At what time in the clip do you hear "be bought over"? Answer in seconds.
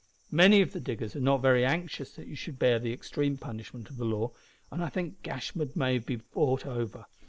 5.99-7.05